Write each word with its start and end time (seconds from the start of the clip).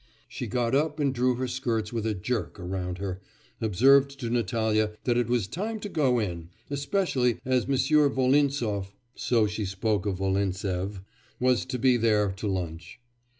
She 0.27 0.47
got 0.47 0.73
up 0.73 0.99
and 0.99 1.13
drew 1.13 1.35
her 1.35 1.47
skirts 1.47 1.93
with 1.93 2.07
a 2.07 2.15
jerk 2.15 2.59
around 2.59 2.97
her, 2.97 3.21
observed 3.61 4.19
to 4.21 4.31
Natalya 4.31 4.93
that 5.03 5.15
it 5.15 5.27
was 5.27 5.45
time 5.47 5.79
to 5.81 5.89
go 5.89 6.17
in, 6.17 6.49
especially 6.71 7.37
as 7.45 7.65
M. 7.65 7.75
Volinsoff 8.09 8.95
(so 9.13 9.45
she 9.45 9.63
spoke 9.63 10.07
of 10.07 10.17
Volintsev) 10.17 11.01
was 11.39 11.65
to 11.65 11.77
be 11.77 11.97
there 11.97 12.31
to 12.37 12.47
lunch. 12.47 12.99